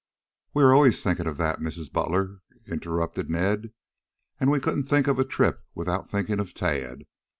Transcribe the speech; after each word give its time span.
"We're 0.55 0.73
always 0.73 1.03
thinking 1.03 1.27
of 1.27 1.37
that, 1.37 1.59
Mrs. 1.59 1.93
Butler," 1.93 2.39
interrupted 2.65 3.29
Ned. 3.29 3.71
"And 4.39 4.49
we 4.49 4.59
couldn't 4.59 4.85
think 4.85 5.05
of 5.05 5.19
a 5.19 5.23
trip 5.23 5.63
without 5.75 6.09
thinking 6.09 6.39
of 6.39 6.55
Tad. 6.55 7.03